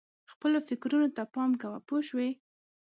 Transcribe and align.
خپلو 0.31 0.57
فکرونو 0.67 1.07
ته 1.15 1.23
پام 1.33 1.51
کوه 1.61 1.79
پوه 1.87 2.01
شوې!. 2.09 2.29